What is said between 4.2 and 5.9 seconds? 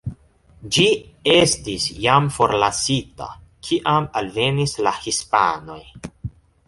alvenis la hispanoj.